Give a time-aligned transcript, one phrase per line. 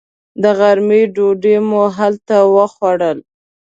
[0.41, 3.17] د غرمې ډوډۍ مو هلته وخوړل.